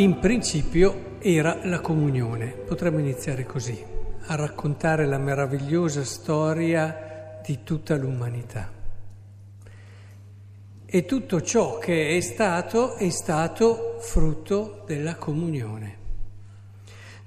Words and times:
in 0.00 0.18
principio 0.18 1.18
era 1.18 1.60
la 1.64 1.80
comunione. 1.80 2.46
Potremmo 2.46 2.98
iniziare 2.98 3.44
così, 3.44 3.84
a 4.28 4.34
raccontare 4.34 5.04
la 5.04 5.18
meravigliosa 5.18 6.04
storia 6.04 7.40
di 7.44 7.58
tutta 7.64 7.96
l'umanità. 7.96 8.72
E 10.86 11.04
tutto 11.04 11.42
ciò 11.42 11.76
che 11.76 12.16
è 12.16 12.20
stato 12.22 12.94
è 12.96 13.10
stato 13.10 13.98
frutto 14.00 14.84
della 14.86 15.16
comunione. 15.16 15.98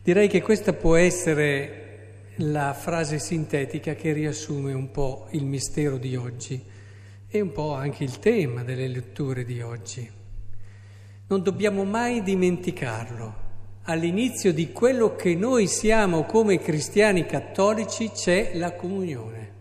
Direi 0.01 0.27
che 0.27 0.41
questa 0.41 0.73
può 0.73 0.95
essere 0.95 2.31
la 2.37 2.73
frase 2.73 3.19
sintetica 3.19 3.93
che 3.93 4.13
riassume 4.13 4.73
un 4.73 4.89
po' 4.89 5.27
il 5.31 5.45
mistero 5.45 5.97
di 5.97 6.15
oggi 6.15 6.59
e 7.29 7.39
un 7.39 7.51
po' 7.51 7.75
anche 7.75 8.03
il 8.03 8.17
tema 8.17 8.63
delle 8.63 8.87
letture 8.87 9.45
di 9.45 9.61
oggi. 9.61 10.21
Non 11.33 11.41
dobbiamo 11.41 11.83
mai 11.83 12.21
dimenticarlo. 12.21 13.33
All'inizio 13.85 14.53
di 14.53 14.71
quello 14.71 15.15
che 15.15 15.33
noi 15.33 15.65
siamo 15.65 16.25
come 16.25 16.59
cristiani 16.59 17.25
cattolici 17.25 18.11
c'è 18.11 18.51
la 18.53 18.73
comunione, 18.73 19.51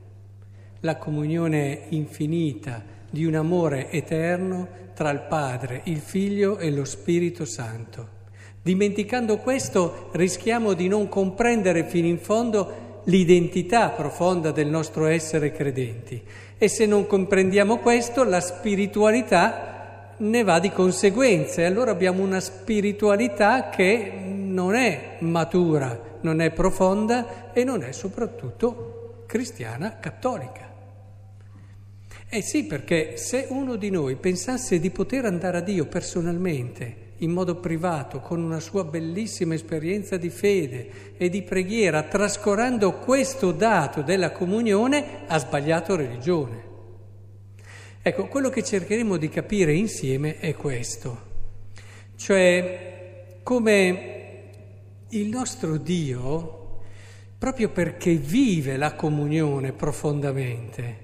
la 0.81 0.99
comunione 0.99 1.85
infinita 1.89 2.85
di 3.09 3.25
un 3.25 3.37
amore 3.37 3.91
eterno 3.91 4.69
tra 4.93 5.09
il 5.13 5.21
Padre, 5.21 5.81
il 5.85 6.01
Figlio 6.01 6.59
e 6.59 6.71
lo 6.71 6.85
Spirito 6.85 7.47
Santo. 7.47 8.07
Dimenticando 8.61 9.39
questo 9.39 10.11
rischiamo 10.13 10.75
di 10.75 10.89
non 10.89 11.09
comprendere 11.09 11.85
fino 11.85 12.07
in 12.07 12.19
fondo 12.19 13.01
l'identità 13.05 13.89
profonda 13.89 14.51
del 14.51 14.69
nostro 14.69 15.07
essere 15.07 15.53
credenti 15.53 16.23
e 16.59 16.69
se 16.69 16.85
non 16.85 17.07
comprendiamo 17.07 17.79
questo 17.79 18.25
la 18.25 18.41
spiritualità 18.41 19.72
ne 20.23 20.45
va 20.45 20.61
di 20.61 20.71
conseguenza 20.71 21.63
e 21.63 21.65
allora 21.65 21.91
abbiamo 21.91 22.23
una 22.23 22.41
spiritualità 22.41 23.69
che 23.71 24.13
non 24.25 24.75
è 24.75 25.17
matura, 25.21 26.19
non 26.21 26.41
è 26.41 26.53
profonda 26.53 27.53
e 27.53 27.65
non 27.65 27.83
è 27.83 27.93
soprattutto 27.93 29.25
cristiana 29.27 29.99
cattolica. 29.99 30.71
Eh 32.29 32.41
sì, 32.41 32.65
perché 32.65 33.17
se 33.17 33.47
uno 33.51 33.77
di 33.77 33.91
noi 33.91 34.17
pensasse 34.17 34.79
di 34.79 34.91
poter 34.91 35.25
andare 35.25 35.59
a 35.59 35.61
Dio 35.61 35.87
personalmente, 35.87 37.11
in 37.19 37.31
modo 37.31 37.57
privato, 37.57 38.21
con 38.21 38.43
una 38.43 38.61
sua 38.61 38.85
bellissima 38.85 39.55
esperienza 39.55 40.17
di 40.17 40.31
fede 40.31 41.15
e 41.17 41.29
di 41.29 41.43
preghiera, 41.43 42.05
trascorrendo 42.05 42.93
questo 42.99 43.53
dato 43.53 44.03
della 44.03 44.31
comunione, 44.31 45.25
ha 45.27 45.39
sbagliato 45.39 45.95
religione. 45.95 46.72
Ecco, 48.05 48.27
quello 48.27 48.51
che 48.51 48.65
cercheremo 48.65 49.17
di 49.17 49.29
capire 49.29 49.73
insieme 49.73 50.41
è 50.41 50.57
questo, 50.57 51.21
cioè 52.17 53.39
come 53.45 54.49
il 55.11 55.29
nostro 55.29 55.77
Dio, 55.77 56.81
proprio 57.39 57.69
perché 57.69 58.15
vive 58.15 58.77
la 58.77 58.95
comunione 58.95 59.71
profondamente, 59.71 60.97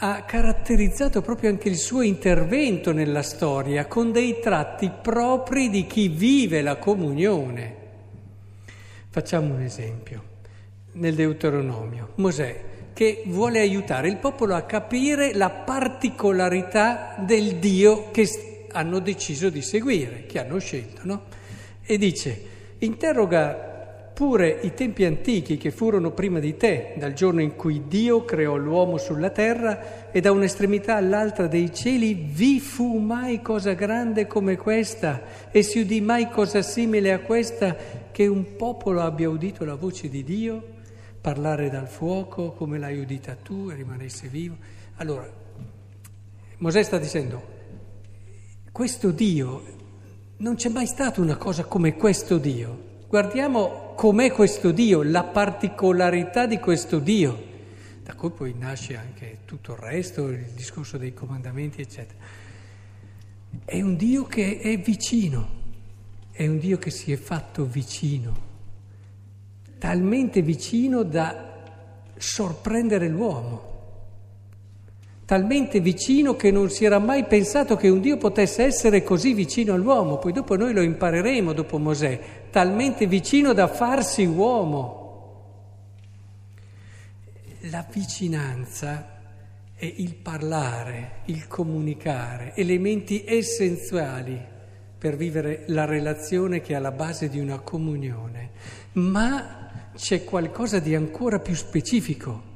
ha 0.00 0.22
caratterizzato 0.24 1.22
proprio 1.22 1.48
anche 1.48 1.70
il 1.70 1.78
suo 1.78 2.02
intervento 2.02 2.92
nella 2.92 3.22
storia 3.22 3.86
con 3.86 4.12
dei 4.12 4.38
tratti 4.38 4.90
propri 4.90 5.70
di 5.70 5.86
chi 5.86 6.08
vive 6.08 6.60
la 6.60 6.76
comunione. 6.76 7.76
Facciamo 9.08 9.54
un 9.54 9.62
esempio. 9.62 10.22
Nel 10.92 11.14
Deuteronomio, 11.14 12.10
Mosè 12.16 12.76
che 12.98 13.22
vuole 13.26 13.60
aiutare 13.60 14.08
il 14.08 14.16
popolo 14.16 14.56
a 14.56 14.62
capire 14.62 15.32
la 15.32 15.50
particolarità 15.50 17.14
del 17.24 17.54
Dio 17.58 18.10
che 18.10 18.28
hanno 18.72 18.98
deciso 18.98 19.50
di 19.50 19.62
seguire, 19.62 20.24
che 20.26 20.40
hanno 20.40 20.58
scelto, 20.58 21.02
no? 21.04 21.22
E 21.86 21.96
dice, 21.96 22.42
interroga 22.78 23.66
Pure 24.14 24.58
i 24.62 24.74
tempi 24.74 25.04
antichi 25.04 25.56
che 25.58 25.70
furono 25.70 26.10
prima 26.10 26.40
di 26.40 26.56
te, 26.56 26.94
dal 26.96 27.12
giorno 27.12 27.40
in 27.40 27.54
cui 27.54 27.84
Dio 27.86 28.24
creò 28.24 28.56
l'uomo 28.56 28.96
sulla 28.96 29.30
terra 29.30 30.10
e 30.10 30.20
da 30.20 30.32
un'estremità 30.32 30.96
all'altra 30.96 31.46
dei 31.46 31.72
cieli, 31.72 32.14
vi 32.14 32.58
fu 32.58 32.98
mai 32.98 33.40
cosa 33.40 33.74
grande 33.74 34.26
come 34.26 34.56
questa 34.56 35.22
e 35.52 35.62
si 35.62 35.78
udì 35.78 36.00
mai 36.00 36.28
cosa 36.30 36.62
simile 36.62 37.12
a 37.12 37.20
questa 37.20 37.76
che 38.10 38.26
un 38.26 38.56
popolo 38.56 39.02
abbia 39.02 39.30
udito 39.30 39.64
la 39.64 39.76
voce 39.76 40.08
di 40.08 40.24
Dio 40.24 40.77
parlare 41.20 41.70
dal 41.70 41.88
fuoco 41.88 42.52
come 42.52 42.78
l'hai 42.78 42.98
udita 42.98 43.34
tu 43.34 43.68
e 43.70 43.74
rimanesse 43.74 44.28
vivo. 44.28 44.56
Allora, 44.96 45.30
Mosè 46.58 46.82
sta 46.82 46.98
dicendo, 46.98 47.56
questo 48.72 49.10
Dio, 49.10 49.62
non 50.38 50.56
c'è 50.56 50.68
mai 50.68 50.86
stata 50.86 51.20
una 51.20 51.36
cosa 51.36 51.64
come 51.64 51.96
questo 51.96 52.38
Dio. 52.38 52.86
Guardiamo 53.08 53.94
com'è 53.96 54.30
questo 54.32 54.70
Dio, 54.70 55.02
la 55.02 55.24
particolarità 55.24 56.46
di 56.46 56.58
questo 56.58 56.98
Dio, 56.98 57.46
da 58.02 58.14
cui 58.14 58.30
poi 58.30 58.54
nasce 58.56 58.96
anche 58.96 59.38
tutto 59.44 59.72
il 59.72 59.78
resto, 59.78 60.28
il 60.28 60.50
discorso 60.54 60.98
dei 60.98 61.14
comandamenti, 61.14 61.80
eccetera. 61.80 62.18
È 63.64 63.80
un 63.80 63.96
Dio 63.96 64.24
che 64.24 64.58
è 64.58 64.78
vicino, 64.78 65.48
è 66.30 66.46
un 66.46 66.58
Dio 66.58 66.78
che 66.78 66.90
si 66.90 67.12
è 67.12 67.16
fatto 67.16 67.64
vicino, 67.64 68.46
talmente 69.78 70.42
vicino 70.42 71.02
da 71.02 71.46
sorprendere 72.16 73.08
l'uomo. 73.08 73.66
Talmente 75.24 75.80
vicino 75.80 76.36
che 76.36 76.50
non 76.50 76.70
si 76.70 76.84
era 76.84 76.98
mai 76.98 77.24
pensato 77.24 77.76
che 77.76 77.88
un 77.88 78.00
Dio 78.00 78.16
potesse 78.16 78.64
essere 78.64 79.02
così 79.02 79.34
vicino 79.34 79.74
all'uomo, 79.74 80.18
poi 80.18 80.32
dopo 80.32 80.56
noi 80.56 80.72
lo 80.72 80.80
impareremo 80.80 81.52
dopo 81.52 81.78
Mosè, 81.78 82.18
talmente 82.50 83.06
vicino 83.06 83.52
da 83.52 83.68
farsi 83.68 84.24
uomo. 84.24 84.96
La 87.70 87.86
vicinanza 87.92 89.16
è 89.74 89.84
il 89.84 90.14
parlare, 90.14 91.20
il 91.26 91.46
comunicare, 91.46 92.54
elementi 92.54 93.22
essenziali 93.26 94.56
per 94.98 95.14
vivere 95.14 95.64
la 95.66 95.84
relazione 95.84 96.60
che 96.60 96.72
è 96.72 96.76
alla 96.76 96.90
base 96.90 97.28
di 97.28 97.38
una 97.38 97.58
comunione, 97.60 98.50
ma 98.92 99.57
c'è 99.98 100.22
qualcosa 100.22 100.78
di 100.78 100.94
ancora 100.94 101.40
più 101.40 101.54
specifico 101.54 102.46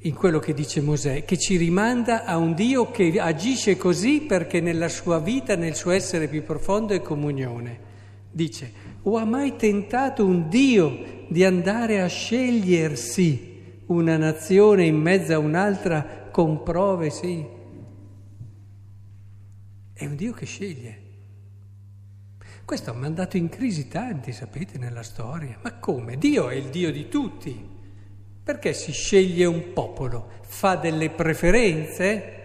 in 0.00 0.14
quello 0.14 0.38
che 0.38 0.52
dice 0.52 0.82
Mosè, 0.82 1.24
che 1.24 1.38
ci 1.38 1.56
rimanda 1.56 2.26
a 2.26 2.36
un 2.36 2.52
Dio 2.52 2.90
che 2.90 3.18
agisce 3.18 3.78
così 3.78 4.20
perché 4.20 4.60
nella 4.60 4.90
sua 4.90 5.18
vita, 5.18 5.56
nel 5.56 5.74
suo 5.74 5.92
essere 5.92 6.28
più 6.28 6.44
profondo 6.44 6.92
è 6.92 7.00
comunione. 7.00 7.92
Dice, 8.30 8.70
o 9.00 9.16
ha 9.16 9.24
mai 9.24 9.56
tentato 9.56 10.26
un 10.26 10.50
Dio 10.50 11.24
di 11.28 11.42
andare 11.42 12.02
a 12.02 12.06
scegliersi 12.06 13.82
una 13.86 14.18
nazione 14.18 14.84
in 14.84 14.96
mezzo 14.96 15.32
a 15.32 15.38
un'altra 15.38 16.28
con 16.30 16.62
prove, 16.62 17.08
sì? 17.08 17.42
È 19.94 20.04
un 20.04 20.16
Dio 20.16 20.32
che 20.34 20.44
sceglie. 20.44 21.03
Questo 22.64 22.90
ha 22.90 22.94
mandato 22.94 23.36
in 23.36 23.50
crisi 23.50 23.88
tanti, 23.88 24.32
sapete, 24.32 24.78
nella 24.78 25.02
storia. 25.02 25.58
Ma 25.62 25.74
come? 25.74 26.16
Dio 26.16 26.48
è 26.48 26.54
il 26.54 26.70
Dio 26.70 26.90
di 26.90 27.08
tutti. 27.08 27.72
Perché 28.42 28.72
si 28.72 28.90
sceglie 28.90 29.44
un 29.44 29.72
popolo? 29.74 30.30
Fa 30.42 30.76
delle 30.76 31.10
preferenze? 31.10 32.42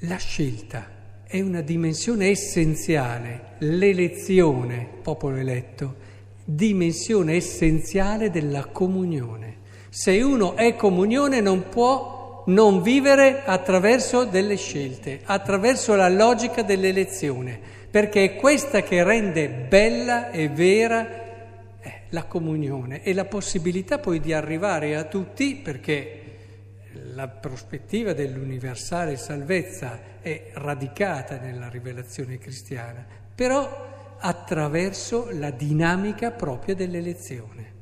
La 0.00 0.16
scelta 0.18 1.24
è 1.24 1.40
una 1.40 1.62
dimensione 1.62 2.28
essenziale, 2.28 3.54
l'elezione, 3.60 4.86
popolo 5.02 5.36
eletto, 5.36 5.96
dimensione 6.44 7.34
essenziale 7.34 8.30
della 8.30 8.66
comunione. 8.66 9.56
Se 9.88 10.20
uno 10.20 10.54
è 10.54 10.76
comunione 10.76 11.40
non 11.40 11.70
può 11.70 12.15
non 12.46 12.82
vivere 12.82 13.44
attraverso 13.44 14.24
delle 14.24 14.56
scelte, 14.56 15.20
attraverso 15.24 15.94
la 15.94 16.08
logica 16.08 16.62
dell'elezione, 16.62 17.58
perché 17.90 18.24
è 18.24 18.36
questa 18.36 18.82
che 18.82 19.02
rende 19.02 19.48
bella 19.48 20.30
e 20.30 20.48
vera 20.48 21.24
la 22.10 22.24
comunione 22.24 23.02
e 23.02 23.14
la 23.14 23.24
possibilità 23.24 23.98
poi 23.98 24.20
di 24.20 24.32
arrivare 24.32 24.96
a 24.96 25.04
tutti, 25.04 25.56
perché 25.56 26.22
la 27.14 27.28
prospettiva 27.28 28.12
dell'universale 28.12 29.16
salvezza 29.16 29.98
è 30.20 30.50
radicata 30.54 31.38
nella 31.38 31.68
rivelazione 31.68 32.38
cristiana, 32.38 33.04
però 33.34 34.16
attraverso 34.18 35.28
la 35.32 35.50
dinamica 35.50 36.30
propria 36.30 36.74
dell'elezione. 36.74 37.75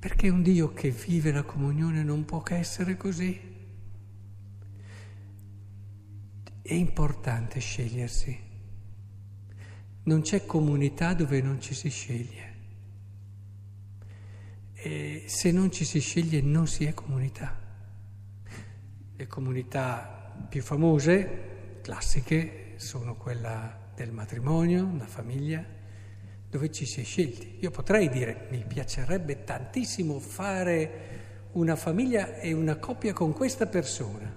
Perché 0.00 0.30
un 0.30 0.42
Dio 0.42 0.72
che 0.72 0.88
vive 0.88 1.30
la 1.30 1.42
comunione 1.42 2.02
non 2.02 2.24
può 2.24 2.40
che 2.40 2.54
essere 2.56 2.96
così. 2.96 3.38
È 6.62 6.72
importante 6.72 7.60
scegliersi. 7.60 8.38
Non 10.04 10.22
c'è 10.22 10.46
comunità 10.46 11.12
dove 11.12 11.42
non 11.42 11.60
ci 11.60 11.74
si 11.74 11.90
sceglie. 11.90 12.54
E 14.72 15.24
se 15.26 15.52
non 15.52 15.70
ci 15.70 15.84
si 15.84 16.00
sceglie 16.00 16.40
non 16.40 16.66
si 16.66 16.86
è 16.86 16.94
comunità. 16.94 17.54
Le 19.16 19.26
comunità 19.26 20.46
più 20.48 20.62
famose, 20.62 21.80
classiche, 21.82 22.72
sono 22.76 23.16
quella 23.16 23.92
del 23.94 24.12
matrimonio, 24.12 24.96
la 24.96 25.06
famiglia, 25.06 25.62
dove 26.50 26.70
ci 26.72 26.84
si 26.84 27.00
è 27.00 27.04
scelti. 27.04 27.58
Io 27.60 27.70
potrei 27.70 28.08
dire, 28.08 28.48
mi 28.50 28.64
piacerebbe 28.66 29.44
tantissimo 29.44 30.18
fare 30.18 31.08
una 31.52 31.76
famiglia 31.76 32.36
e 32.38 32.52
una 32.52 32.76
coppia 32.76 33.12
con 33.12 33.32
questa 33.32 33.66
persona, 33.66 34.34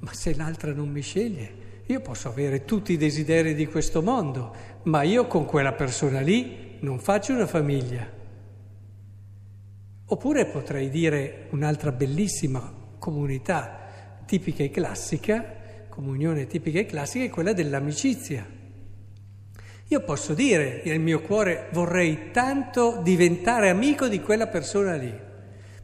ma 0.00 0.12
se 0.12 0.34
l'altra 0.34 0.72
non 0.72 0.90
mi 0.90 1.00
sceglie, 1.00 1.62
io 1.86 2.00
posso 2.00 2.28
avere 2.28 2.64
tutti 2.64 2.92
i 2.92 2.96
desideri 2.96 3.54
di 3.54 3.66
questo 3.66 4.02
mondo, 4.02 4.54
ma 4.84 5.02
io 5.02 5.26
con 5.26 5.44
quella 5.44 5.72
persona 5.72 6.20
lì 6.20 6.78
non 6.80 6.98
faccio 6.98 7.32
una 7.32 7.46
famiglia. 7.46 8.10
Oppure 10.06 10.46
potrei 10.46 10.90
dire 10.90 11.46
un'altra 11.50 11.92
bellissima 11.92 12.72
comunità 12.98 14.22
tipica 14.26 14.62
e 14.62 14.70
classica, 14.70 15.44
comunione 15.88 16.46
tipica 16.46 16.78
e 16.78 16.86
classica, 16.86 17.24
è 17.24 17.30
quella 17.30 17.52
dell'amicizia. 17.52 18.62
Io 19.88 20.00
posso 20.00 20.34
dire 20.34 20.82
nel 20.84 21.00
mio 21.00 21.20
cuore 21.20 21.68
vorrei 21.72 22.30
tanto 22.30 23.00
diventare 23.02 23.68
amico 23.68 24.08
di 24.08 24.20
quella 24.20 24.46
persona 24.46 24.94
lì 24.94 25.32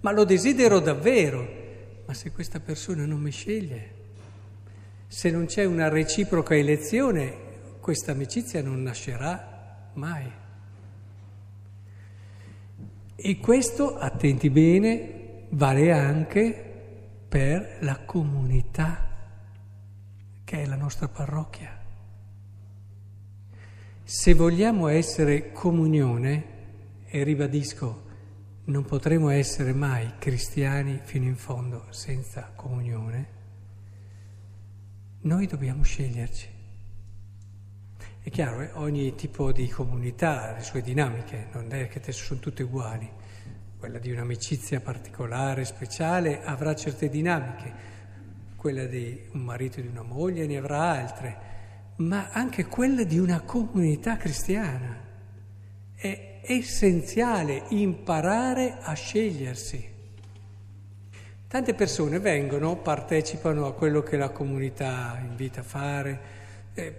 ma 0.00 0.12
lo 0.12 0.24
desidero 0.24 0.80
davvero. 0.80 1.58
Ma 2.06 2.14
se 2.14 2.32
questa 2.32 2.60
persona 2.60 3.04
non 3.04 3.20
mi 3.20 3.30
sceglie, 3.30 3.94
se 5.06 5.30
non 5.30 5.46
c'è 5.46 5.64
una 5.64 5.88
reciproca 5.88 6.56
elezione, 6.56 7.48
questa 7.80 8.12
amicizia 8.12 8.62
non 8.62 8.82
nascerà 8.82 9.90
mai. 9.94 10.38
E 13.14 13.38
questo, 13.38 13.96
attenti 13.98 14.50
bene, 14.50 15.46
vale 15.50 15.92
anche 15.92 16.68
per 17.28 17.76
la 17.80 18.00
comunità 18.04 19.08
che 20.42 20.62
è 20.62 20.66
la 20.66 20.76
nostra 20.76 21.06
parrocchia. 21.06 21.79
Se 24.12 24.34
vogliamo 24.34 24.88
essere 24.88 25.52
comunione, 25.52 26.44
e 27.06 27.22
ribadisco, 27.22 28.06
non 28.64 28.84
potremo 28.84 29.28
essere 29.28 29.72
mai 29.72 30.14
cristiani 30.18 30.98
fino 31.00 31.26
in 31.26 31.36
fondo 31.36 31.86
senza 31.90 32.50
comunione, 32.56 33.28
noi 35.20 35.46
dobbiamo 35.46 35.84
sceglierci. 35.84 36.48
È 38.20 38.28
chiaro, 38.30 38.62
eh? 38.62 38.70
ogni 38.72 39.14
tipo 39.14 39.52
di 39.52 39.68
comunità 39.68 40.48
ha 40.48 40.56
le 40.56 40.62
sue 40.62 40.82
dinamiche, 40.82 41.46
non 41.52 41.72
è 41.72 41.86
che 41.86 42.10
sono 42.10 42.40
tutte 42.40 42.64
uguali. 42.64 43.08
Quella 43.78 44.00
di 44.00 44.10
un'amicizia 44.10 44.80
particolare, 44.80 45.64
speciale, 45.64 46.42
avrà 46.42 46.74
certe 46.74 47.08
dinamiche, 47.08 47.72
quella 48.56 48.86
di 48.86 49.28
un 49.34 49.42
marito 49.42 49.78
e 49.78 49.82
di 49.82 49.88
una 49.88 50.02
moglie 50.02 50.48
ne 50.48 50.56
avrà 50.56 50.80
altre, 50.80 51.58
ma 52.00 52.28
anche 52.32 52.66
quella 52.66 53.04
di 53.04 53.18
una 53.18 53.40
comunità 53.40 54.16
cristiana. 54.16 54.98
È 55.94 56.40
essenziale 56.42 57.64
imparare 57.68 58.78
a 58.80 58.94
scegliersi. 58.94 59.88
Tante 61.46 61.74
persone 61.74 62.18
vengono, 62.18 62.76
partecipano 62.76 63.66
a 63.66 63.74
quello 63.74 64.02
che 64.02 64.16
la 64.16 64.30
comunità 64.30 65.18
invita 65.20 65.60
a 65.60 65.64
fare, 65.64 66.20
eh, 66.74 66.94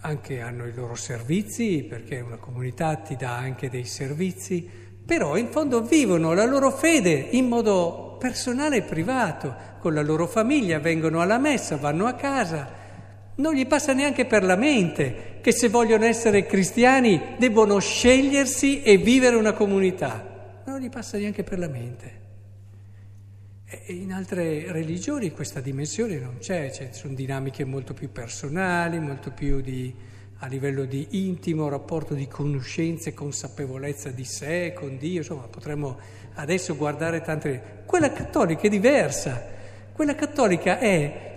anche 0.00 0.40
hanno 0.40 0.66
i 0.66 0.74
loro 0.74 0.94
servizi, 0.94 1.84
perché 1.88 2.20
una 2.20 2.36
comunità 2.36 2.96
ti 2.96 3.16
dà 3.16 3.36
anche 3.36 3.70
dei 3.70 3.84
servizi, 3.84 4.68
però 5.06 5.36
in 5.36 5.48
fondo 5.48 5.80
vivono 5.80 6.34
la 6.34 6.44
loro 6.44 6.70
fede 6.70 7.12
in 7.12 7.46
modo 7.46 8.16
personale 8.18 8.78
e 8.78 8.82
privato, 8.82 9.54
con 9.78 9.94
la 9.94 10.02
loro 10.02 10.26
famiglia, 10.26 10.80
vengono 10.80 11.20
alla 11.20 11.38
messa, 11.38 11.76
vanno 11.76 12.06
a 12.06 12.14
casa, 12.14 12.77
non 13.38 13.54
gli 13.54 13.66
passa 13.66 13.92
neanche 13.92 14.24
per 14.24 14.42
la 14.42 14.56
mente 14.56 15.38
che 15.40 15.52
se 15.52 15.68
vogliono 15.68 16.04
essere 16.04 16.44
cristiani 16.46 17.36
debbono 17.38 17.78
scegliersi 17.78 18.82
e 18.82 18.96
vivere 18.96 19.36
una 19.36 19.52
comunità. 19.52 20.62
Non 20.64 20.80
gli 20.80 20.88
passa 20.88 21.18
neanche 21.18 21.44
per 21.44 21.58
la 21.58 21.68
mente. 21.68 22.16
E 23.64 23.92
in 23.92 24.12
altre 24.12 24.72
religioni 24.72 25.30
questa 25.30 25.60
dimensione 25.60 26.18
non 26.18 26.38
c'è, 26.38 26.70
cioè, 26.72 26.88
sono 26.92 27.14
dinamiche 27.14 27.64
molto 27.64 27.94
più 27.94 28.10
personali, 28.10 28.98
molto 28.98 29.30
più 29.30 29.60
di, 29.60 29.94
a 30.38 30.46
livello 30.46 30.84
di 30.84 31.06
intimo 31.10 31.68
rapporto 31.68 32.14
di 32.14 32.26
conoscenza 32.26 33.10
e 33.10 33.14
consapevolezza 33.14 34.10
di 34.10 34.24
sé, 34.24 34.72
con 34.74 34.96
Dio, 34.96 35.18
insomma 35.18 35.46
potremmo 35.48 35.98
adesso 36.34 36.76
guardare 36.76 37.20
tante... 37.20 37.82
Quella 37.84 38.10
cattolica 38.10 38.62
è 38.62 38.68
diversa, 38.68 39.42
quella 39.92 40.14
cattolica 40.14 40.78
è 40.78 41.27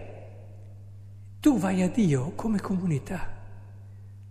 tu 1.41 1.57
vai 1.57 1.81
a 1.81 1.87
Dio 1.87 2.33
come 2.35 2.61
comunità, 2.61 3.27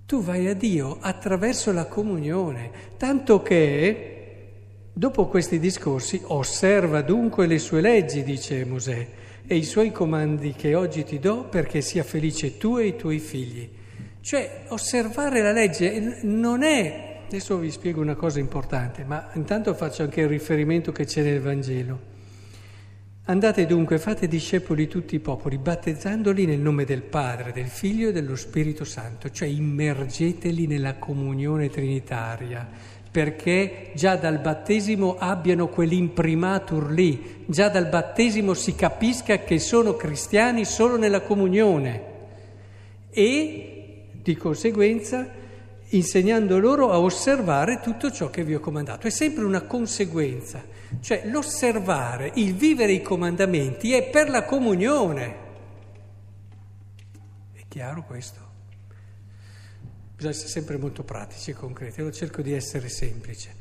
tu 0.07 0.23
vai 0.23 0.47
a 0.47 0.55
Dio 0.55 0.97
attraverso 1.01 1.73
la 1.73 1.87
comunione, 1.87 2.71
tanto 2.97 3.43
che 3.43 4.53
dopo 4.93 5.27
questi 5.27 5.59
discorsi 5.59 6.23
osserva 6.27 7.03
dunque 7.03 7.49
le 7.49 7.59
sue 7.59 7.81
leggi, 7.81 8.23
dice 8.23 8.65
Mosè, 8.65 9.09
e 9.45 9.57
i 9.57 9.65
suoi 9.65 9.91
comandi 9.91 10.53
che 10.53 10.77
oggi 10.77 11.03
ti 11.03 11.19
do 11.19 11.49
perché 11.51 11.81
sia 11.81 12.05
felice 12.05 12.57
tu 12.59 12.79
e 12.79 12.87
i 12.87 12.97
tuoi 12.97 13.19
figli. 13.19 13.69
Cioè 14.21 14.67
osservare 14.69 15.43
la 15.43 15.51
legge 15.51 16.21
non 16.23 16.63
è, 16.63 17.23
adesso 17.27 17.57
vi 17.57 17.73
spiego 17.73 18.01
una 18.01 18.15
cosa 18.15 18.39
importante, 18.39 19.03
ma 19.03 19.31
intanto 19.35 19.75
faccio 19.75 20.05
anche 20.05 20.21
il 20.21 20.29
riferimento 20.29 20.93
che 20.93 21.07
c'è 21.07 21.23
nel 21.23 21.41
Vangelo. 21.41 22.10
Andate 23.31 23.65
dunque, 23.65 24.01
fate 24.01 24.27
discepoli 24.27 24.89
tutti 24.89 25.15
i 25.15 25.21
popoli, 25.21 25.57
battezzandoli 25.57 26.47
nel 26.47 26.59
nome 26.59 26.85
del 26.85 27.03
Padre, 27.03 27.53
del 27.53 27.69
Figlio 27.69 28.09
e 28.09 28.13
dello 28.13 28.35
Spirito 28.35 28.83
Santo, 28.83 29.31
cioè 29.31 29.47
immergeteli 29.47 30.67
nella 30.67 30.97
comunione 30.97 31.69
trinitaria, 31.71 32.69
perché 33.09 33.93
già 33.95 34.17
dal 34.17 34.41
battesimo 34.41 35.15
abbiano 35.17 35.69
quell'imprimatur 35.69 36.91
lì, 36.91 37.45
già 37.47 37.69
dal 37.69 37.87
battesimo 37.87 38.53
si 38.53 38.75
capisca 38.75 39.39
che 39.39 39.61
sono 39.61 39.95
cristiani 39.95 40.65
solo 40.65 40.99
nella 40.99 41.21
comunione. 41.21 42.03
E, 43.11 44.07
di 44.11 44.35
conseguenza, 44.35 45.25
insegnando 45.91 46.59
loro 46.59 46.91
a 46.91 46.99
osservare 46.99 47.81
tutto 47.81 48.11
ciò 48.11 48.31
che 48.31 48.45
vi 48.45 48.55
ho 48.55 48.61
comandato. 48.61 49.07
È 49.07 49.11
sempre 49.11 49.45
una 49.45 49.63
conseguenza. 49.63 50.63
Cioè 51.01 51.27
l'osservare, 51.27 52.33
il 52.35 52.55
vivere 52.55 52.93
i 52.93 53.03
comandamenti 53.03 53.93
è 53.93 54.09
per 54.09 54.29
la 54.29 54.45
comunione. 54.45 55.37
È 57.53 57.63
chiaro 57.69 58.05
questo? 58.05 58.49
Bisogna 60.15 60.35
essere 60.35 60.51
sempre 60.51 60.77
molto 60.77 61.03
pratici 61.03 61.51
e 61.51 61.55
concreti, 61.55 62.01
io 62.01 62.11
cerco 62.13 62.43
di 62.43 62.53
essere 62.53 62.89
semplice. 62.89 63.55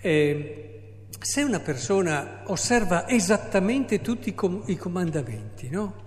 Eh, 0.00 0.78
se 1.18 1.42
una 1.42 1.58
persona 1.58 2.42
osserva 2.46 3.08
esattamente 3.08 4.00
tutti 4.00 4.28
i, 4.28 4.62
i 4.66 4.76
comandamenti, 4.76 5.68
no? 5.68 6.06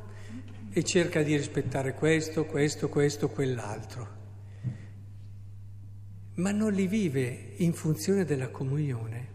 E 0.72 0.84
cerca 0.84 1.22
di 1.22 1.36
rispettare 1.36 1.94
questo, 1.94 2.46
questo, 2.46 2.88
questo, 2.88 3.28
quell'altro, 3.28 4.21
ma 6.36 6.52
non 6.52 6.72
li 6.72 6.88
vive 6.88 7.54
in 7.58 7.74
funzione 7.74 8.26
della 8.26 8.50
comunione, 8.50 9.28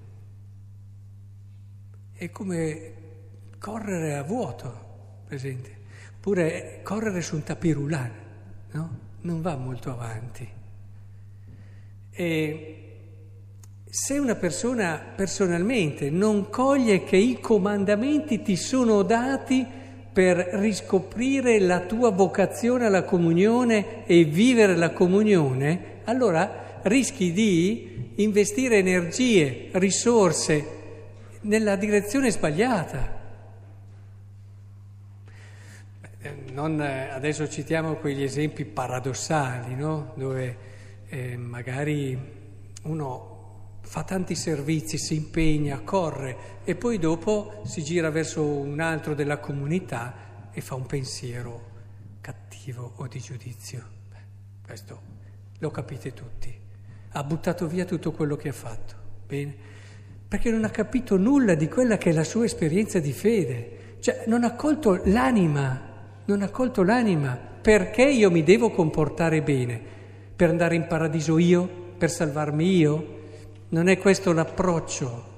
è 2.12 2.30
come 2.30 2.92
correre 3.58 4.14
a 4.16 4.22
vuoto, 4.22 4.84
presente? 5.26 5.74
Oppure 6.16 6.80
correre 6.82 7.20
su 7.20 7.36
un 7.36 7.42
tapirulan, 7.42 8.10
no? 8.72 8.98
Non 9.20 9.42
va 9.42 9.56
molto 9.56 9.90
avanti. 9.90 10.48
E 12.10 12.86
se 13.84 14.18
una 14.18 14.34
persona 14.34 15.00
personalmente 15.14 16.10
non 16.10 16.48
coglie 16.48 17.04
che 17.04 17.16
i 17.16 17.38
comandamenti 17.40 18.42
ti 18.42 18.56
sono 18.56 19.02
dati 19.02 19.66
per 20.12 20.36
riscoprire 20.36 21.60
la 21.60 21.80
tua 21.80 22.10
vocazione 22.10 22.86
alla 22.86 23.04
comunione 23.04 24.06
e 24.06 24.24
vivere 24.24 24.74
la 24.74 24.90
comunione, 24.90 26.00
allora 26.04 26.64
rischi 26.86 27.32
di 27.32 28.12
investire 28.16 28.78
energie, 28.78 29.68
risorse, 29.72 30.74
nella 31.42 31.76
direzione 31.76 32.30
sbagliata. 32.30 33.14
Non, 36.52 36.80
adesso 36.80 37.48
citiamo 37.48 37.94
quegli 37.94 38.22
esempi 38.22 38.64
paradossali, 38.64 39.74
no? 39.74 40.12
dove 40.16 40.56
eh, 41.08 41.36
magari 41.36 42.18
uno 42.82 43.34
fa 43.82 44.02
tanti 44.02 44.34
servizi, 44.34 44.98
si 44.98 45.14
impegna, 45.14 45.80
corre 45.80 46.60
e 46.64 46.74
poi 46.74 46.98
dopo 46.98 47.62
si 47.64 47.84
gira 47.84 48.10
verso 48.10 48.44
un 48.44 48.80
altro 48.80 49.14
della 49.14 49.38
comunità 49.38 50.50
e 50.50 50.60
fa 50.60 50.74
un 50.74 50.86
pensiero 50.86 51.74
cattivo 52.20 52.94
o 52.96 53.06
di 53.06 53.20
giudizio. 53.20 53.94
Questo 54.64 55.00
lo 55.58 55.70
capite 55.70 56.12
tutti. 56.12 56.65
Ha 57.16 57.24
buttato 57.24 57.66
via 57.66 57.84
tutto 57.84 58.12
quello 58.12 58.36
che 58.36 58.48
ha 58.48 58.52
fatto. 58.52 58.94
Bene? 59.26 59.74
perché 60.28 60.50
non 60.50 60.64
ha 60.64 60.70
capito 60.70 61.16
nulla 61.16 61.54
di 61.54 61.68
quella 61.68 61.98
che 61.98 62.10
è 62.10 62.12
la 62.12 62.24
sua 62.24 62.44
esperienza 62.44 62.98
di 62.98 63.12
fede, 63.12 63.96
cioè 64.00 64.24
non 64.26 64.42
ha 64.42 64.54
colto 64.56 65.00
l'anima 65.04 65.86
non 66.26 66.42
ha 66.42 66.48
colto 66.50 66.82
l'anima. 66.82 67.36
Perché 67.36 68.02
io 68.02 68.30
mi 68.30 68.42
devo 68.42 68.70
comportare 68.70 69.42
bene? 69.42 69.80
Per 70.36 70.48
andare 70.48 70.74
in 70.74 70.86
paradiso 70.86 71.38
io? 71.38 71.68
Per 71.96 72.10
salvarmi 72.10 72.76
io? 72.76 73.14
Non 73.70 73.88
è 73.88 73.98
questo 73.98 74.32
l'approccio. 74.32 75.34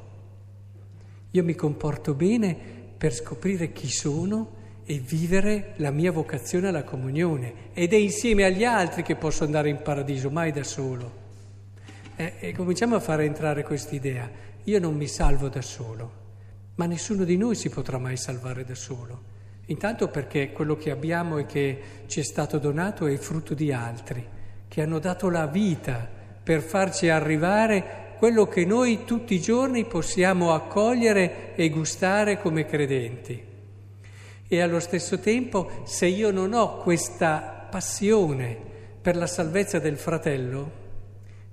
Io 1.30 1.44
mi 1.44 1.54
comporto 1.54 2.14
bene 2.14 2.56
per 2.97 3.14
scoprire 3.14 3.73
chi 3.73 3.88
sono 3.88 4.56
e 4.85 4.99
vivere 4.99 5.75
la 5.76 5.90
mia 5.90 6.11
vocazione 6.11 6.68
alla 6.68 6.85
comunione. 6.85 7.70
Ed 7.75 7.92
è 7.92 7.97
insieme 7.97 8.44
agli 8.44 8.64
altri 8.64 9.02
che 9.02 9.14
posso 9.14 9.44
andare 9.44 9.68
in 9.68 9.80
paradiso, 9.82 10.30
mai 10.30 10.52
da 10.52 10.64
solo. 10.64 11.26
Eh, 12.20 12.32
e 12.40 12.52
cominciamo 12.52 12.96
a 12.96 13.00
fare 13.00 13.26
entrare 13.26 13.62
quest'idea. 13.62 14.28
Io 14.64 14.80
non 14.80 14.96
mi 14.96 15.06
salvo 15.06 15.48
da 15.48 15.62
solo, 15.62 16.12
ma 16.75 16.84
nessuno 16.84 17.22
di 17.22 17.37
noi 17.37 17.54
si 17.54 17.68
potrà 17.68 17.96
mai 17.98 18.16
salvare 18.16 18.64
da 18.64 18.75
solo. 18.75 19.22
Intanto 19.66 20.08
perché 20.08 20.50
quello 20.50 20.76
che 20.76 20.90
abbiamo 20.90 21.38
e 21.38 21.46
che 21.46 21.80
ci 22.08 22.18
è 22.18 22.25
stato 22.25 22.58
donato 22.58 23.06
è 23.06 23.16
frutto 23.18 23.54
di 23.54 23.70
altri, 23.72 24.26
che 24.66 24.82
hanno 24.82 24.98
dato 24.98 25.30
la 25.30 25.46
vita 25.46 26.08
per 26.42 26.60
farci 26.60 27.08
arrivare 27.08 28.16
quello 28.18 28.48
che 28.48 28.64
noi 28.64 29.04
tutti 29.04 29.34
i 29.34 29.40
giorni 29.40 29.84
possiamo 29.84 30.52
accogliere 30.52 31.54
e 31.54 31.68
gustare 31.68 32.40
come 32.40 32.66
credenti. 32.66 33.40
E 34.48 34.60
allo 34.60 34.80
stesso 34.80 35.20
tempo, 35.20 35.82
se 35.84 36.06
io 36.06 36.32
non 36.32 36.52
ho 36.52 36.78
questa 36.78 37.68
passione 37.70 38.58
per 39.00 39.14
la 39.14 39.28
salvezza 39.28 39.78
del 39.78 39.96
fratello, 39.96 40.87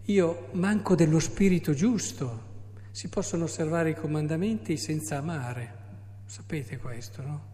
io 0.05 0.49
manco 0.51 0.93
dello 0.93 1.19
spirito 1.19 1.73
giusto. 1.73 2.53
Si 2.91 3.09
possono 3.09 3.45
osservare 3.45 3.89
i 3.89 3.95
comandamenti 3.95 4.77
senza 4.77 5.17
amare. 5.17 5.83
Sapete 6.25 6.77
questo, 6.77 7.21
no? 7.23 7.53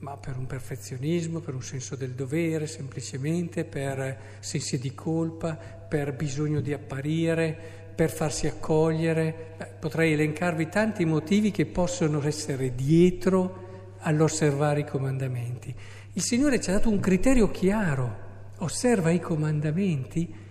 Ma 0.00 0.16
per 0.16 0.36
un 0.36 0.46
perfezionismo, 0.46 1.40
per 1.40 1.54
un 1.54 1.62
senso 1.62 1.96
del 1.96 2.10
dovere, 2.10 2.66
semplicemente 2.66 3.64
per 3.64 4.18
sensi 4.40 4.78
di 4.78 4.94
colpa, 4.94 5.54
per 5.54 6.14
bisogno 6.14 6.60
di 6.60 6.72
apparire, 6.72 7.56
per 7.94 8.10
farsi 8.10 8.46
accogliere. 8.46 9.54
Potrei 9.80 10.12
elencarvi 10.12 10.68
tanti 10.68 11.04
motivi 11.04 11.50
che 11.50 11.66
possono 11.66 12.24
essere 12.26 12.74
dietro 12.74 13.94
all'osservare 14.00 14.80
i 14.80 14.86
comandamenti. 14.86 15.74
Il 16.12 16.22
Signore 16.22 16.60
ci 16.60 16.68
ha 16.68 16.74
dato 16.74 16.90
un 16.90 17.00
criterio 17.00 17.50
chiaro, 17.50 18.16
osserva 18.58 19.10
i 19.10 19.20
comandamenti 19.20 20.41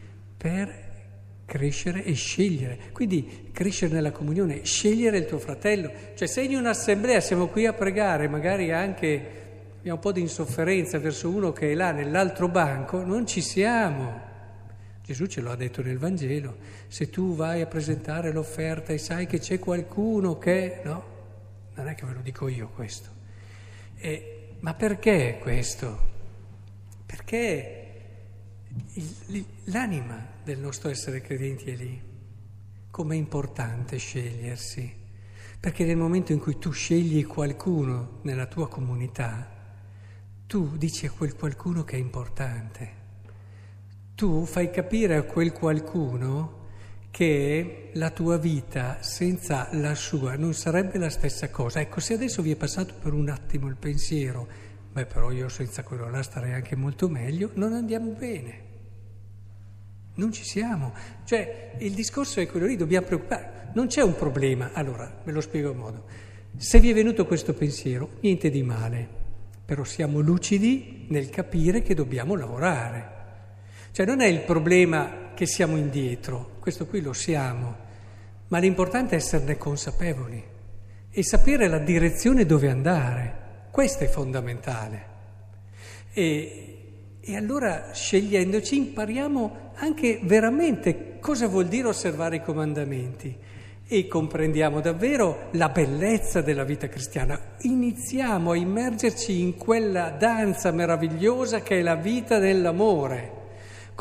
per 0.42 0.90
crescere 1.46 2.04
e 2.04 2.14
scegliere. 2.14 2.80
Quindi 2.92 3.50
crescere 3.52 3.94
nella 3.94 4.12
comunione, 4.12 4.64
scegliere 4.64 5.20
il 5.20 5.26
tuo 5.26 5.38
fratello. 5.38 5.92
Cioè 6.16 6.28
sei 6.28 6.52
in 6.52 6.56
un'assemblea, 6.56 7.20
siamo 7.20 7.46
qui 7.48 7.68
a 7.68 7.74
pregare, 7.74 8.28
magari 8.28 8.72
anche 8.72 9.40
abbiamo 9.78 9.98
un 9.98 10.02
po' 10.02 10.12
di 10.12 10.22
insofferenza 10.22 10.98
verso 10.98 11.30
uno 11.30 11.52
che 11.52 11.72
è 11.72 11.76
là 11.76 11.92
nell'altro 11.92 12.48
banco, 12.48 13.04
non 13.04 13.28
ci 13.28 13.42
siamo. 13.42 14.30
Gesù 15.06 15.28
ce 15.28 15.42
lo 15.42 15.52
ha 15.52 15.56
detto 15.56 15.84
nel 15.84 16.00
Vangelo, 16.00 16.58
se 16.88 17.12
tu 17.12 17.36
vai 17.36 17.62
a 17.62 17.68
presentare 17.68 18.32
l'offerta 18.32 18.94
e 18.94 18.98
sai 18.98 19.28
che 19.28 19.40
c'è 19.40 19.60
qualcuno 19.60 20.40
che... 20.40 20.80
No, 20.84 21.04
non 21.76 21.88
è 21.88 21.94
che 21.94 22.06
ve 22.06 22.14
lo 22.14 22.22
dico 22.22 22.48
io 22.48 22.72
questo. 22.74 23.10
E, 23.98 24.56
ma 24.62 24.74
perché 24.74 25.38
questo? 25.40 26.10
Perché 27.06 27.81
l'anima 29.66 30.26
del 30.44 30.60
nostro 30.60 30.90
essere 30.90 31.22
credenti 31.22 31.72
è 31.72 31.76
lì. 31.76 32.02
Com'è 32.90 33.16
importante 33.16 33.98
scegliersi. 33.98 35.00
Perché 35.60 35.86
nel 35.86 35.98
momento 35.98 36.32
in 36.32 36.40
cui 36.40 36.58
tu 36.58 36.72
scegli 36.72 37.26
qualcuno 37.26 38.20
nella 38.24 38.48
tua 38.48 38.68
comunità, 38.68 39.50
tu 40.48 40.76
dici 40.76 41.06
a 41.06 41.12
quel 41.12 41.36
qualcuno 41.36 41.84
che 41.84 41.96
è 41.96 42.00
importante. 42.00 43.00
Tu 44.16 44.46
fai 44.46 44.72
capire 44.72 45.16
a 45.16 45.24
quel 45.24 45.52
qualcuno 45.54 46.60
che 47.12 47.92
la 47.94 48.10
tua 48.10 48.38
vita 48.38 49.04
senza 49.04 49.70
la 49.74 49.96
sua 49.96 50.36
non 50.36 50.54
sarebbe 50.54 50.98
la 50.98 51.10
stessa 51.10 51.50
cosa. 51.50 51.80
Ecco, 51.82 52.00
se 52.00 52.14
adesso 52.14 52.42
vi 52.42 52.52
è 52.52 52.56
passato 52.56 52.96
per 53.00 53.14
un 53.14 53.30
attimo 53.30 53.68
il 53.68 53.76
pensiero, 53.76 54.48
beh 54.92 55.06
però 55.06 55.32
io 55.32 55.50
senza 55.50 55.84
quello 55.84 56.10
là 56.10 56.22
starei 56.22 56.54
anche 56.54 56.76
molto 56.76 57.08
meglio, 57.10 57.52
non 57.54 57.74
andiamo 57.74 58.12
bene. 58.12 58.70
Non 60.16 60.32
ci 60.32 60.44
siamo. 60.44 60.94
Cioè, 61.24 61.76
il 61.78 61.94
discorso 61.94 62.42
è 62.42 62.48
quello 62.48 62.66
lì, 62.66 62.76
dobbiamo 62.76 63.06
preoccupare. 63.06 63.70
Non 63.74 63.88
c'è 63.88 64.02
un 64.02 64.16
problema. 64.16 64.72
Allora, 64.74 65.22
ve 65.24 65.32
lo 65.32 65.42
spiego 65.42 65.72
a 65.72 65.74
modo. 65.74 66.06
Se 66.58 66.80
vi 66.80 66.90
è 66.90 66.94
venuto 66.94 67.26
questo 67.26 67.54
pensiero, 67.54 68.18
niente 68.20 68.50
di 68.50 68.62
male, 68.62 69.08
però 69.66 69.84
siamo 69.86 70.20
lucidi 70.20 71.06
nel 71.10 71.30
capire 71.30 71.82
che 71.82 71.96
dobbiamo 71.96 72.36
lavorare. 72.36 73.20
Cioè 73.92 74.06
non 74.06 74.22
è 74.22 74.28
il 74.28 74.42
problema 74.42 75.32
che 75.34 75.46
siamo 75.46 75.78
indietro, 75.78 76.58
questo 76.60 76.86
qui 76.86 77.02
lo 77.02 77.14
siamo, 77.14 77.76
ma 78.50 78.60
l'importante 78.60 79.16
è 79.16 79.18
esserne 79.18 79.58
consapevoli 79.58 80.44
e 81.10 81.24
sapere 81.24 81.68
la 81.68 81.80
direzione 81.80 82.46
dove 82.46 82.70
andare. 82.70 83.41
Questo 83.72 84.04
è 84.04 84.08
fondamentale. 84.08 85.06
E, 86.14 87.18
e 87.22 87.36
allora 87.36 87.94
scegliendoci 87.94 88.76
impariamo 88.76 89.72
anche 89.76 90.20
veramente 90.22 91.18
cosa 91.20 91.48
vuol 91.48 91.68
dire 91.68 91.88
osservare 91.88 92.36
i 92.36 92.44
comandamenti 92.44 93.36
e 93.88 94.08
comprendiamo 94.08 94.82
davvero 94.82 95.48
la 95.52 95.70
bellezza 95.70 96.42
della 96.42 96.64
vita 96.64 96.88
cristiana. 96.88 97.40
Iniziamo 97.62 98.52
a 98.52 98.56
immergerci 98.58 99.40
in 99.40 99.58
quella 99.58 100.10
danza 100.10 100.72
meravigliosa 100.72 101.62
che 101.62 101.80
è 101.80 101.82
la 101.82 101.96
vita 101.96 102.38
dell'amore 102.38 103.40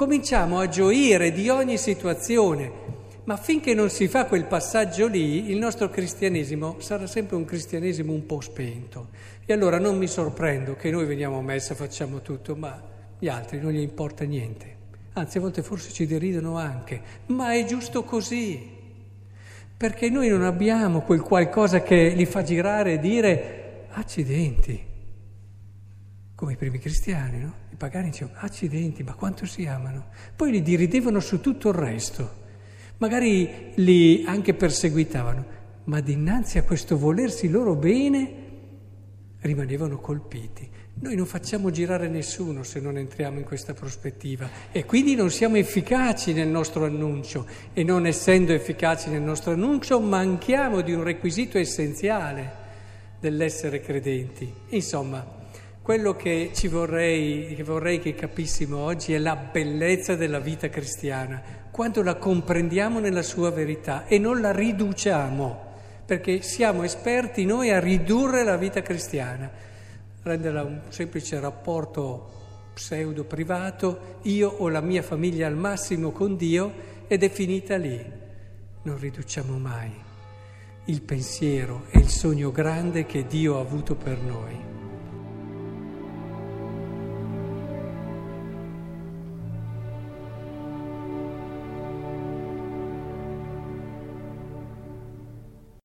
cominciamo 0.00 0.58
a 0.60 0.66
gioire 0.66 1.30
di 1.30 1.50
ogni 1.50 1.76
situazione, 1.76 2.72
ma 3.30 3.36
finché 3.36 3.74
non 3.74 3.90
si 3.90 4.08
fa 4.08 4.24
quel 4.24 4.44
passaggio 4.46 5.06
lì, 5.06 5.52
il 5.52 5.58
nostro 5.58 5.88
cristianesimo 5.88 6.80
sarà 6.80 7.06
sempre 7.06 7.36
un 7.36 7.44
cristianesimo 7.44 8.12
un 8.12 8.26
po' 8.26 8.40
spento. 8.40 9.10
E 9.44 9.52
allora 9.52 9.78
non 9.78 9.96
mi 9.96 10.08
sorprendo 10.08 10.74
che 10.74 10.90
noi 10.90 11.06
veniamo 11.06 11.38
a 11.38 11.40
messa, 11.40 11.76
facciamo 11.76 12.22
tutto, 12.22 12.56
ma 12.56 12.82
gli 13.20 13.28
altri 13.28 13.60
non 13.60 13.70
gli 13.70 13.78
importa 13.78 14.24
niente. 14.24 14.76
Anzi, 15.12 15.38
a 15.38 15.42
volte 15.42 15.62
forse 15.62 15.92
ci 15.92 16.06
deridono 16.06 16.56
anche, 16.56 17.00
ma 17.26 17.52
è 17.54 17.64
giusto 17.64 18.02
così. 18.02 18.68
Perché 19.76 20.10
noi 20.10 20.28
non 20.28 20.42
abbiamo 20.42 21.02
quel 21.02 21.20
qualcosa 21.20 21.82
che 21.82 22.08
li 22.08 22.26
fa 22.26 22.42
girare 22.42 22.94
e 22.94 22.98
dire 22.98 23.84
accidenti, 23.90 24.84
come 26.34 26.54
i 26.54 26.56
primi 26.56 26.80
cristiani, 26.80 27.38
no? 27.38 27.54
I 27.70 27.76
pagani 27.76 28.10
dicevano 28.10 28.38
accidenti, 28.40 29.04
ma 29.04 29.14
quanto 29.14 29.46
si 29.46 29.66
amano. 29.66 30.06
Poi 30.34 30.50
li 30.50 30.62
diridevano 30.62 31.20
su 31.20 31.40
tutto 31.40 31.68
il 31.68 31.74
resto, 31.76 32.39
magari 33.00 33.72
li 33.76 34.24
anche 34.26 34.54
perseguitavano, 34.54 35.44
ma 35.84 36.00
dinanzi 36.00 36.58
a 36.58 36.62
questo 36.62 36.96
volersi 36.98 37.48
loro 37.48 37.74
bene 37.74 38.38
rimanevano 39.40 39.98
colpiti. 39.98 40.68
Noi 41.02 41.16
non 41.16 41.24
facciamo 41.24 41.70
girare 41.70 42.08
nessuno 42.08 42.62
se 42.62 42.78
non 42.78 42.98
entriamo 42.98 43.38
in 43.38 43.44
questa 43.44 43.72
prospettiva 43.72 44.48
e 44.70 44.84
quindi 44.84 45.14
non 45.14 45.30
siamo 45.30 45.56
efficaci 45.56 46.34
nel 46.34 46.48
nostro 46.48 46.84
annuncio 46.84 47.46
e 47.72 47.82
non 47.82 48.06
essendo 48.06 48.52
efficaci 48.52 49.08
nel 49.08 49.22
nostro 49.22 49.52
annuncio 49.52 49.98
manchiamo 49.98 50.82
di 50.82 50.92
un 50.92 51.02
requisito 51.02 51.56
essenziale 51.56 52.58
dell'essere 53.18 53.80
credenti. 53.80 54.52
Insomma, 54.68 55.39
quello 55.90 56.14
che, 56.14 56.52
vorrei, 56.68 57.52
che 57.56 57.64
vorrei 57.64 57.98
che 57.98 58.14
capissimo 58.14 58.76
oggi 58.76 59.12
è 59.12 59.18
la 59.18 59.34
bellezza 59.34 60.14
della 60.14 60.38
vita 60.38 60.68
cristiana, 60.68 61.42
quando 61.72 62.04
la 62.04 62.14
comprendiamo 62.14 63.00
nella 63.00 63.22
sua 63.22 63.50
verità 63.50 64.06
e 64.06 64.16
non 64.16 64.40
la 64.40 64.52
riduciamo, 64.52 65.72
perché 66.06 66.42
siamo 66.42 66.84
esperti 66.84 67.44
noi 67.44 67.72
a 67.72 67.80
ridurre 67.80 68.44
la 68.44 68.56
vita 68.56 68.82
cristiana, 68.82 69.50
renderla 70.22 70.62
un 70.62 70.80
semplice 70.90 71.40
rapporto 71.40 72.70
pseudo 72.72 73.24
privato, 73.24 74.18
io 74.22 74.48
o 74.48 74.68
la 74.68 74.80
mia 74.80 75.02
famiglia 75.02 75.48
al 75.48 75.56
massimo 75.56 76.12
con 76.12 76.36
Dio 76.36 76.72
ed 77.08 77.24
è 77.24 77.30
finita 77.30 77.74
lì. 77.74 78.00
Non 78.82 78.96
riduciamo 78.96 79.58
mai 79.58 79.90
il 80.84 81.02
pensiero 81.02 81.86
e 81.90 81.98
il 81.98 82.08
sogno 82.08 82.52
grande 82.52 83.06
che 83.06 83.26
Dio 83.26 83.56
ha 83.56 83.60
avuto 83.60 83.96
per 83.96 84.18
noi. 84.20 84.69